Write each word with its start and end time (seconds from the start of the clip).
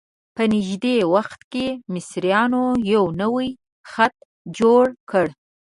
په 0.35 0.43
نږدې 0.53 0.95
وخت 1.15 1.39
کې 1.51 1.65
مصریانو 1.93 2.63
یو 2.93 3.03
نوی 3.21 3.49
خط 3.91 4.15
جوړ 4.57 4.83
کړ. 5.09 5.25